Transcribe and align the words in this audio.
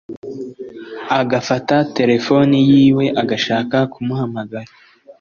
agafata 1.19 1.75
telefoni 1.97 2.57
yiwe 2.69 3.05
agashaka 3.21 3.77
kumuhamagara 3.93 4.69